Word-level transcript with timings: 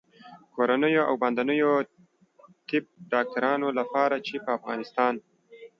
کورنیو 0.53 1.03
او 1.09 1.15
باندنیو 1.21 1.73
طب 2.67 2.83
ډاکټرانو 3.13 3.67
لپاره 3.79 4.15
چې 4.27 4.35
په 4.43 4.49
افغانستان 4.57 5.13